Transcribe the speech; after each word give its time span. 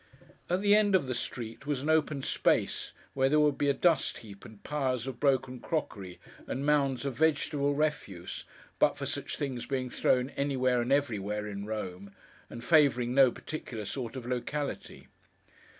At 0.49 0.61
the 0.61 0.75
end 0.75 0.95
of 0.95 1.05
the 1.05 1.13
street, 1.13 1.67
was 1.67 1.83
an 1.83 1.89
open 1.91 2.23
space, 2.23 2.91
where 3.13 3.29
there 3.29 3.39
would 3.39 3.59
be 3.59 3.69
a 3.69 3.73
dust 3.75 4.17
heap, 4.25 4.43
and 4.43 4.63
piles 4.63 5.05
of 5.05 5.19
broken 5.19 5.59
crockery, 5.59 6.19
and 6.47 6.65
mounds 6.65 7.05
of 7.05 7.13
vegetable 7.13 7.75
refuse, 7.75 8.43
but 8.79 8.97
for 8.97 9.05
such 9.05 9.37
things 9.37 9.67
being 9.67 9.91
thrown 9.91 10.31
anywhere 10.31 10.81
and 10.81 10.91
everywhere 10.91 11.45
in 11.45 11.67
Rome, 11.67 12.15
and 12.49 12.63
favouring 12.63 13.13
no 13.13 13.29
particular 13.31 13.85
sort 13.85 14.15
of 14.15 14.25
locality. 14.25 15.05